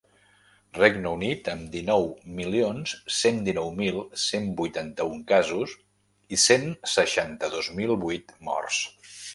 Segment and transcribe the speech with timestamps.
[0.77, 2.07] Regne Unit, amb dinou
[2.39, 5.77] milions cent dinou mil cent vuitanta-un casos
[6.39, 8.85] i cent seixanta-dos mil vuit morts.